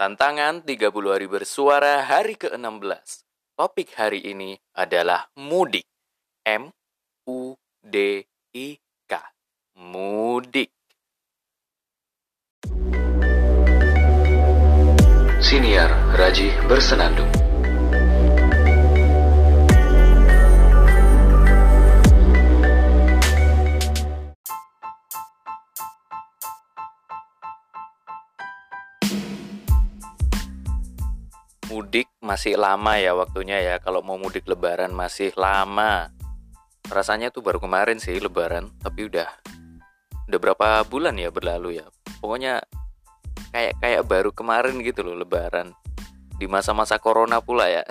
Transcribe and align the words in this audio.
Tantangan 0.00 0.64
30 0.64 1.12
hari 1.12 1.28
bersuara 1.28 2.00
hari 2.00 2.32
ke-16. 2.32 3.20
Topik 3.52 3.92
hari 4.00 4.32
ini 4.32 4.56
adalah 4.72 5.28
mudik. 5.36 5.84
M 6.40 6.72
U 7.28 7.52
D 7.84 8.24
I 8.56 8.80
K. 9.04 9.12
Mudik. 9.76 10.72
Siniar 15.44 15.92
Raji 16.16 16.48
Bersenandung 16.64 17.39
Mudik 31.70 32.10
masih 32.18 32.58
lama 32.58 32.98
ya 32.98 33.14
waktunya 33.14 33.62
ya. 33.62 33.78
Kalau 33.78 34.02
mau 34.02 34.18
mudik 34.18 34.42
lebaran 34.50 34.90
masih 34.90 35.30
lama. 35.38 36.10
Rasanya 36.90 37.30
tuh 37.30 37.46
baru 37.46 37.62
kemarin 37.62 38.02
sih 38.02 38.18
lebaran, 38.18 38.74
tapi 38.82 39.06
udah 39.06 39.30
udah 40.26 40.38
berapa 40.42 40.82
bulan 40.90 41.14
ya 41.14 41.30
berlalu 41.30 41.78
ya. 41.78 41.86
Pokoknya 42.18 42.58
kayak 43.54 43.78
kayak 43.78 44.02
baru 44.02 44.34
kemarin 44.34 44.82
gitu 44.82 45.06
loh 45.06 45.14
lebaran. 45.14 45.70
Di 46.42 46.50
masa-masa 46.50 46.98
corona 46.98 47.38
pula 47.38 47.70
ya. 47.70 47.86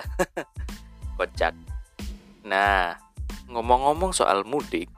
Kocak. 1.16 1.56
Nah, 2.44 3.00
ngomong-ngomong 3.48 4.12
soal 4.12 4.44
mudik, 4.44 4.92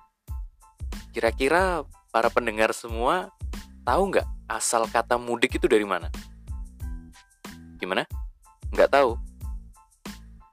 kira-kira 1.14 1.86
para 2.10 2.34
pendengar 2.34 2.74
semua 2.74 3.30
tahu 3.86 4.10
nggak 4.10 4.26
asal 4.50 4.90
kata 4.90 5.22
mudik 5.22 5.54
itu 5.54 5.70
dari 5.70 5.86
mana? 5.86 6.10
Gimana? 7.78 8.02
Nggak 8.72 8.88
tahu? 8.88 9.20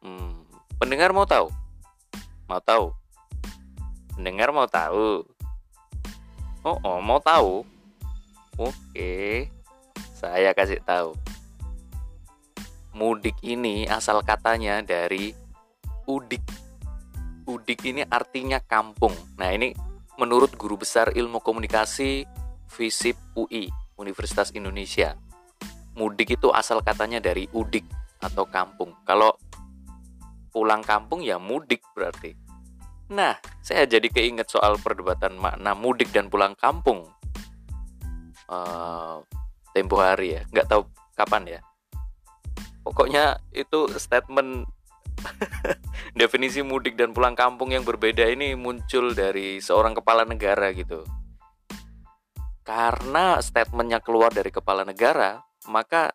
Hmm, 0.04 0.44
pendengar 0.76 1.16
mau 1.16 1.24
tahu? 1.24 1.48
Mau 2.52 2.60
tahu? 2.60 2.92
Pendengar 4.12 4.52
mau 4.52 4.68
tahu? 4.68 5.24
Oh, 6.68 6.76
oh 6.84 7.00
mau 7.00 7.24
tahu? 7.24 7.64
Oke, 8.60 9.48
saya 10.12 10.52
kasih 10.52 10.84
tahu. 10.84 11.16
Mudik 12.92 13.40
ini 13.40 13.88
asal 13.88 14.20
katanya 14.20 14.84
dari 14.84 15.32
udik. 16.04 16.44
Udik 17.48 17.88
ini 17.88 18.04
artinya 18.04 18.60
kampung. 18.60 19.16
Nah, 19.40 19.56
ini 19.56 19.72
menurut 20.20 20.60
guru 20.60 20.76
besar 20.76 21.16
ilmu 21.16 21.40
komunikasi 21.40 22.28
FISIP 22.68 23.16
UI, 23.40 23.72
Universitas 23.96 24.52
Indonesia. 24.52 25.16
Mudik 25.96 26.36
itu 26.36 26.52
asal 26.52 26.84
katanya 26.84 27.24
dari 27.24 27.48
udik 27.56 27.88
atau 28.20 28.44
kampung. 28.48 28.96
Kalau 29.08 29.36
pulang 30.52 30.84
kampung 30.84 31.24
ya 31.24 31.40
mudik 31.40 31.82
berarti. 31.96 32.36
Nah, 33.10 33.34
saya 33.66 33.90
jadi 33.90 34.06
keinget 34.06 34.54
soal 34.54 34.78
perdebatan 34.78 35.40
makna 35.40 35.74
mudik 35.74 36.14
dan 36.14 36.30
pulang 36.30 36.54
kampung. 36.54 37.10
Uh, 38.50 39.22
tempo 39.74 39.98
hari 40.02 40.38
ya, 40.38 40.42
nggak 40.54 40.68
tahu 40.70 40.86
kapan 41.18 41.58
ya. 41.58 41.60
Pokoknya 42.86 43.38
itu 43.54 43.90
statement 43.98 44.66
definisi 46.20 46.62
mudik 46.62 46.98
dan 46.98 47.14
pulang 47.14 47.34
kampung 47.34 47.74
yang 47.74 47.86
berbeda 47.86 48.26
ini 48.30 48.54
muncul 48.54 49.14
dari 49.14 49.62
seorang 49.62 49.98
kepala 49.98 50.26
negara 50.26 50.70
gitu. 50.74 51.06
Karena 52.66 53.42
statementnya 53.42 53.98
keluar 54.02 54.30
dari 54.30 54.54
kepala 54.54 54.86
negara, 54.86 55.42
maka 55.70 56.14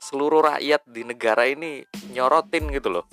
seluruh 0.00 0.56
rakyat 0.56 0.82
di 0.88 1.04
negara 1.04 1.44
ini 1.44 1.84
nyorotin 2.16 2.72
gitu 2.72 2.88
loh. 2.88 3.06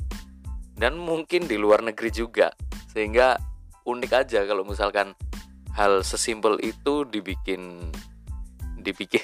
Dan 0.73 0.95
mungkin 0.95 1.45
di 1.45 1.59
luar 1.59 1.83
negeri 1.83 2.09
juga. 2.09 2.49
Sehingga 2.89 3.35
unik 3.83 4.11
aja 4.15 4.47
kalau 4.47 4.63
misalkan 4.63 5.13
hal 5.75 6.01
sesimpel 6.01 6.57
itu 6.65 7.05
dibikin 7.05 7.93
dibikin 8.81 9.21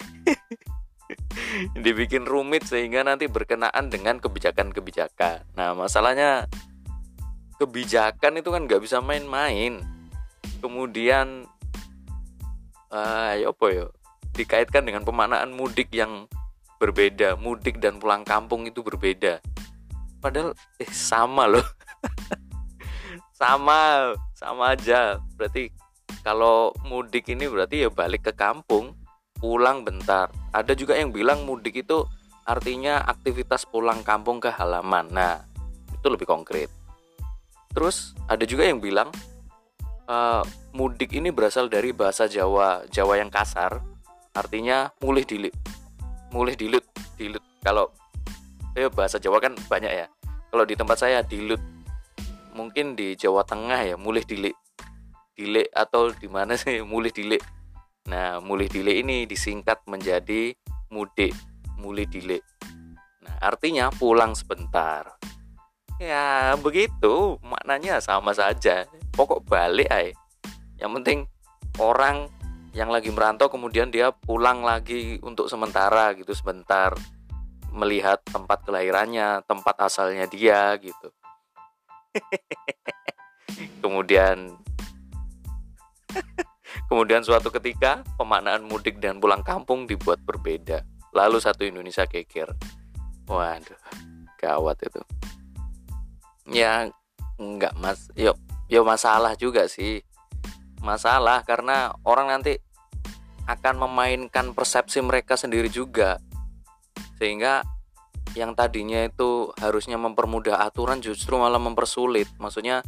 dibikin 1.86 2.28
rumit 2.28 2.68
sehingga 2.68 3.02
nanti 3.02 3.32
berkenaan 3.32 3.90
dengan 3.90 4.20
kebijakan-kebijakan. 4.20 5.56
Nah, 5.56 5.72
masalahnya 5.74 6.46
kebijakan 7.58 8.44
itu 8.44 8.50
kan 8.52 8.68
nggak 8.68 8.84
bisa 8.84 9.00
main-main. 9.00 9.80
Kemudian, 10.60 11.48
uh, 12.92 13.32
ya 13.36 13.48
apa 13.52 13.66
ya? 13.72 13.86
Dikaitkan 14.34 14.84
dengan 14.88 15.06
pemaknaan 15.06 15.54
mudik 15.54 15.94
yang 15.94 16.26
berbeda, 16.84 17.40
mudik 17.40 17.80
dan 17.80 17.96
pulang 17.96 18.28
kampung 18.28 18.68
itu 18.68 18.84
berbeda. 18.84 19.40
Padahal 20.20 20.52
eh 20.84 20.92
sama 20.92 21.48
loh. 21.48 21.64
sama, 23.40 24.12
sama 24.36 24.76
aja. 24.76 25.16
Berarti 25.40 25.72
kalau 26.28 26.76
mudik 26.84 27.32
ini 27.32 27.48
berarti 27.48 27.88
ya 27.88 27.90
balik 27.92 28.28
ke 28.28 28.34
kampung 28.36 29.00
pulang 29.40 29.88
bentar. 29.88 30.28
Ada 30.52 30.76
juga 30.76 31.00
yang 31.00 31.16
bilang 31.16 31.48
mudik 31.48 31.88
itu 31.88 32.04
artinya 32.44 33.04
aktivitas 33.08 33.64
pulang 33.64 34.04
kampung 34.04 34.44
ke 34.44 34.52
halaman. 34.52 35.08
Nah, 35.12 35.40
itu 35.92 36.08
lebih 36.12 36.28
konkret. 36.28 36.68
Terus 37.72 38.12
ada 38.28 38.44
juga 38.44 38.68
yang 38.68 38.84
bilang 38.84 39.12
uh, 40.08 40.44
mudik 40.76 41.16
ini 41.16 41.32
berasal 41.32 41.72
dari 41.72 41.96
bahasa 41.96 42.28
Jawa, 42.28 42.88
Jawa 42.92 43.20
yang 43.20 43.32
kasar, 43.32 43.80
artinya 44.36 44.92
mulih 45.00 45.24
dilit. 45.24 45.56
Mulih 46.34 46.58
dilut, 46.58 46.86
dilut. 47.16 47.44
Kalau 47.62 47.94
eh, 48.74 48.90
bahasa 48.90 49.22
Jawa 49.22 49.38
kan 49.38 49.54
banyak 49.70 49.94
ya. 49.94 50.10
Kalau 50.50 50.66
di 50.66 50.74
tempat 50.74 50.98
saya 50.98 51.22
dilut. 51.22 51.62
Mungkin 52.54 52.94
di 52.98 53.14
Jawa 53.14 53.46
Tengah 53.46 53.82
ya 53.82 53.96
mulih 53.96 54.26
dilik. 54.26 54.58
Dilik 55.38 55.70
atau 55.74 56.10
di 56.10 56.26
mana 56.26 56.58
sih 56.62 56.82
mulih 56.82 57.14
dilik 57.14 57.42
Nah, 58.04 58.44
mulih 58.44 58.68
dile 58.68 59.00
ini 59.00 59.24
disingkat 59.24 59.88
menjadi 59.88 60.52
mudik, 60.92 61.32
mulih 61.80 62.04
dile. 62.04 62.44
Nah, 63.24 63.36
artinya 63.40 63.88
pulang 63.96 64.36
sebentar. 64.36 65.16
Ya, 66.04 66.52
begitu, 66.60 67.40
maknanya 67.40 68.04
sama 68.04 68.36
saja. 68.36 68.84
Pokok 69.16 69.48
balik 69.48 69.88
ay. 69.88 70.12
Yang 70.76 70.92
penting 71.00 71.20
orang 71.80 72.28
yang 72.74 72.90
lagi 72.90 73.14
merantau 73.14 73.48
kemudian 73.54 73.94
dia 73.94 74.10
pulang 74.10 74.66
lagi 74.66 75.22
untuk 75.22 75.46
sementara 75.46 76.18
gitu 76.18 76.34
sebentar 76.34 76.94
melihat 77.74 78.22
tempat 78.26 78.66
kelahirannya, 78.66 79.46
tempat 79.46 79.78
asalnya 79.82 80.26
dia 80.30 80.74
gitu. 80.78 81.10
kemudian 83.84 84.54
Kemudian 86.90 87.26
suatu 87.26 87.50
ketika 87.50 88.06
pemaknaan 88.18 88.66
mudik 88.66 89.02
dan 89.02 89.18
pulang 89.18 89.42
kampung 89.46 89.86
dibuat 89.86 90.22
berbeda. 90.22 90.86
Lalu 91.14 91.38
satu 91.42 91.66
Indonesia 91.66 92.06
keker. 92.10 92.54
Waduh, 93.30 93.80
gawat 94.42 94.78
itu. 94.84 95.02
Ya 96.50 96.90
enggak 97.40 97.74
mas, 97.80 98.10
yo 98.18 98.36
yo 98.68 98.86
masalah 98.86 99.38
juga 99.38 99.70
sih. 99.70 100.06
Masalah 100.84 101.48
karena 101.48 101.96
orang 102.04 102.28
nanti 102.28 102.60
akan 103.48 103.88
memainkan 103.88 104.52
persepsi 104.52 105.00
mereka 105.00 105.40
sendiri 105.40 105.72
juga. 105.72 106.20
Sehingga 107.18 107.64
yang 108.36 108.52
tadinya 108.54 109.04
itu 109.08 109.52
harusnya 109.60 109.96
mempermudah 109.96 110.60
aturan 110.60 111.00
justru 111.00 111.40
malah 111.40 111.60
mempersulit. 111.60 112.28
Maksudnya 112.36 112.84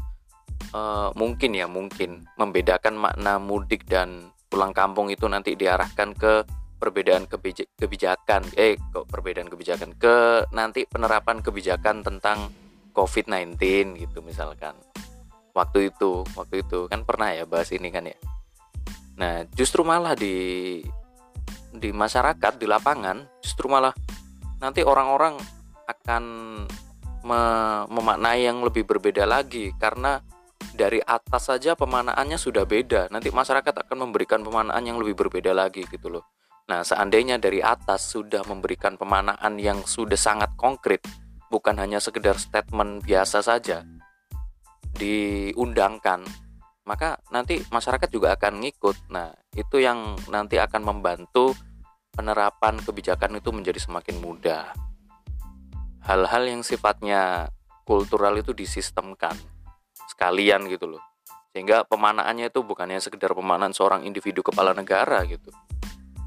uh, 0.76 1.10
mungkin 1.16 1.56
ya 1.56 1.72
mungkin 1.72 2.28
membedakan 2.36 3.00
makna 3.00 3.40
mudik 3.40 3.88
dan 3.88 4.32
pulang 4.52 4.72
kampung 4.72 5.12
itu 5.12 5.28
nanti 5.28 5.56
diarahkan 5.56 6.16
ke 6.16 6.44
perbedaan 6.80 7.26
kebijakan 7.80 8.46
eh 8.60 8.76
kok 8.92 9.08
perbedaan 9.08 9.48
kebijakan 9.48 9.96
ke 9.96 10.46
nanti 10.52 10.84
penerapan 10.86 11.40
kebijakan 11.40 12.03
tentang 12.03 12.52
COVID-19 12.91 13.58
gitu 14.00 14.20
misalkan 14.22 14.76
waktu 15.55 15.90
itu 15.90 16.28
waktu 16.35 16.61
itu 16.61 16.91
kan 16.91 17.07
pernah 17.07 17.31
ya 17.31 17.47
bahas 17.47 17.72
ini 17.72 17.90
kan 17.90 18.05
ya 18.05 18.17
nah 19.16 19.47
justru 19.55 19.87
malah 19.87 20.13
di 20.13 20.84
di 21.72 21.90
masyarakat 21.96 22.59
di 22.59 22.67
lapangan 22.67 23.23
justru 23.40 23.72
malah 23.72 23.96
nanti 24.59 24.84
orang-orang 24.84 25.40
akan 25.87 26.23
me 27.25 27.41
memaknai 27.90 28.46
yang 28.46 28.61
lebih 28.61 28.85
berbeda 28.85 29.25
lagi 29.25 29.73
karena 29.81 30.22
dari 30.75 30.99
atas 30.99 31.47
saja 31.47 31.73
pemanaannya 31.73 32.35
sudah 32.35 32.67
beda. 32.67 33.07
Nanti 33.09 33.31
masyarakat 33.31 33.72
akan 33.72 33.97
memberikan 34.07 34.43
pemanaan 34.43 34.84
yang 34.84 34.99
lebih 34.99 35.25
berbeda 35.25 35.55
lagi 35.55 35.87
gitu 35.87 36.11
loh. 36.11 36.28
Nah, 36.66 36.81
seandainya 36.81 37.37
dari 37.37 37.61
atas 37.61 38.11
sudah 38.11 38.41
memberikan 38.43 38.99
pemanaan 38.99 39.55
yang 39.61 39.85
sudah 39.85 40.17
sangat 40.17 40.52
konkret, 40.57 41.05
bukan 41.53 41.78
hanya 41.78 42.02
sekedar 42.02 42.35
statement 42.41 43.05
biasa 43.05 43.46
saja, 43.46 43.85
diundangkan, 44.96 46.24
maka 46.88 47.20
nanti 47.30 47.62
masyarakat 47.70 48.09
juga 48.09 48.34
akan 48.40 48.64
ngikut. 48.64 49.12
Nah, 49.12 49.36
itu 49.53 49.84
yang 49.84 50.16
nanti 50.32 50.56
akan 50.58 50.82
membantu 50.82 51.52
penerapan 52.16 52.80
kebijakan 52.80 53.38
itu 53.38 53.52
menjadi 53.52 53.78
semakin 53.84 54.24
mudah. 54.24 54.72
Hal-hal 56.06 56.44
yang 56.47 56.62
sifatnya 56.64 57.52
kultural 57.84 58.38
itu 58.40 58.56
disistemkan 58.56 59.36
sekalian 60.09 60.70
gitu 60.72 60.96
loh. 60.96 61.03
Sehingga 61.52 61.84
pemanaannya 61.88 62.52
itu 62.52 62.64
bukannya 62.64 63.00
sekedar 63.00 63.32
pemanaan 63.36 63.72
seorang 63.72 64.03
individu 64.08 64.44
kepala 64.44 64.72
negara 64.76 65.24
gitu. 65.28 65.52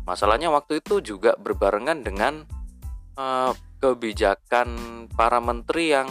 Masalahnya 0.08 0.48
waktu 0.48 0.80
itu 0.80 1.04
juga 1.04 1.36
berbarengan 1.36 2.00
dengan 2.00 2.48
uh, 3.20 3.52
kebijakan 3.78 4.68
para 5.12 5.38
menteri 5.38 5.92
yang 5.92 6.08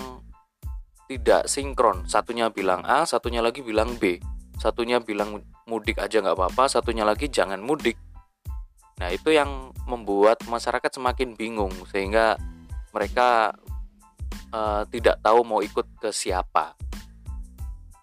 tidak 1.07 1.47
sinkron. 1.47 2.03
Satunya 2.05 2.51
bilang 2.51 2.83
A, 2.83 3.07
satunya 3.07 3.39
lagi 3.39 3.63
bilang 3.63 3.95
B. 3.95 4.19
Satunya 4.59 4.99
bilang 4.99 5.41
mudik 5.65 5.99
aja 5.99 6.19
nggak 6.19 6.35
apa-apa, 6.35 6.67
satunya 6.67 7.07
lagi 7.07 7.31
jangan 7.31 7.63
mudik. 7.63 7.95
Nah 8.97 9.09
itu 9.13 9.31
yang 9.31 9.71
membuat 9.87 10.43
masyarakat 10.49 10.89
semakin 10.89 11.37
bingung 11.37 11.71
sehingga 11.87 12.35
mereka 12.91 13.53
uh, 14.51 14.83
tidak 14.89 15.21
tahu 15.21 15.45
mau 15.45 15.61
ikut 15.61 15.85
ke 16.01 16.09
siapa. 16.11 16.73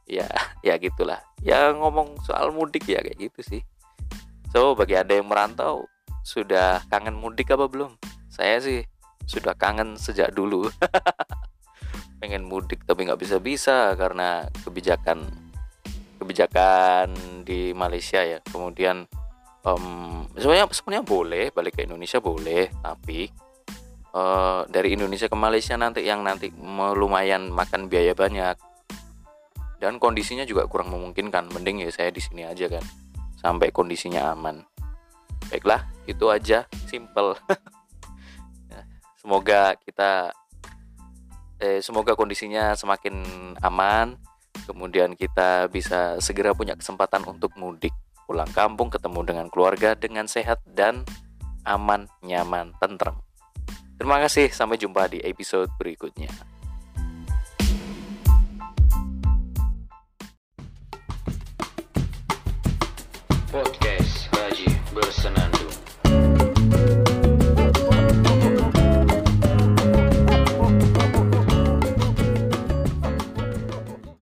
Ya, 0.06 0.28
ya 0.66 0.78
gitulah. 0.80 1.20
Ya 1.44 1.72
ngomong 1.74 2.22
soal 2.24 2.54
mudik 2.54 2.88
ya 2.88 3.04
kayak 3.04 3.18
gitu 3.20 3.40
sih. 3.44 3.62
So 4.54 4.78
bagi 4.78 4.94
anda 4.94 5.18
yang 5.18 5.26
merantau 5.26 5.90
sudah 6.24 6.80
kangen 6.88 7.18
mudik 7.18 7.50
apa 7.52 7.66
belum? 7.66 7.98
Saya 8.30 8.62
sih 8.62 8.86
sudah 9.26 9.52
kangen 9.58 9.98
sejak 9.98 10.30
dulu. 10.32 10.70
mudik 12.64 12.88
tapi 12.88 13.04
nggak 13.04 13.20
bisa 13.20 13.36
bisa 13.44 13.92
karena 13.92 14.48
kebijakan 14.64 15.28
kebijakan 16.16 17.12
di 17.44 17.76
Malaysia 17.76 18.24
ya. 18.24 18.40
Kemudian 18.40 19.04
um, 19.68 20.24
sebenarnya 20.32 20.72
sebenarnya 20.72 21.04
boleh 21.04 21.44
balik 21.52 21.76
ke 21.76 21.84
Indonesia 21.84 22.24
boleh 22.24 22.72
tapi 22.80 23.28
uh, 24.16 24.64
dari 24.72 24.96
Indonesia 24.96 25.28
ke 25.28 25.36
Malaysia 25.36 25.76
nanti 25.76 26.08
yang 26.08 26.24
nanti 26.24 26.48
lumayan 26.96 27.52
makan 27.52 27.92
biaya 27.92 28.16
banyak. 28.16 28.56
Dan 29.76 30.00
kondisinya 30.00 30.48
juga 30.48 30.64
kurang 30.64 30.88
memungkinkan 30.88 31.52
mending 31.52 31.84
ya 31.84 31.92
saya 31.92 32.08
di 32.08 32.24
sini 32.24 32.48
aja 32.48 32.72
kan 32.72 32.80
sampai 33.36 33.68
kondisinya 33.68 34.32
aman. 34.32 34.64
Baiklah 35.52 35.84
itu 36.08 36.32
aja 36.32 36.64
simple. 36.88 37.36
Semoga 39.20 39.76
kita 39.84 40.32
eh, 41.64 41.80
semoga 41.80 42.12
kondisinya 42.12 42.76
semakin 42.76 43.24
aman. 43.64 44.20
Kemudian 44.68 45.16
kita 45.16 45.66
bisa 45.72 46.20
segera 46.20 46.52
punya 46.52 46.76
kesempatan 46.76 47.24
untuk 47.24 47.56
mudik. 47.56 47.92
Pulang 48.28 48.48
kampung 48.52 48.88
ketemu 48.92 49.20
dengan 49.24 49.46
keluarga 49.48 49.96
dengan 49.96 50.28
sehat 50.28 50.60
dan 50.68 51.04
aman 51.64 52.08
nyaman 52.20 52.76
tentrem. 52.80 53.16
Terima 53.96 54.20
kasih 54.20 54.52
sampai 54.52 54.76
jumpa 54.76 55.08
di 55.08 55.20
episode 55.24 55.72
berikutnya. 55.80 56.28
Podcast 63.54 64.26
Haji 64.34 64.66
Bersenandung 64.90 65.63